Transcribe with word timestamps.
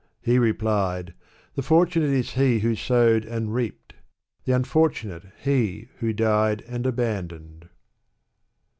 He 0.19 0.39
replied, 0.39 1.13
''The 1.55 1.63
fortunate 1.63 2.09
b 2.09 2.23
he 2.23 2.57
who 2.61 2.73
sowed 2.73 3.23
and 3.23 3.53
reaped; 3.53 3.93
the 4.45 4.51
unfortunate 4.51 5.25
he 5.43 5.89
who 5.99 6.11
died 6.11 6.63
and 6.67 6.87
abandoned." 6.87 7.69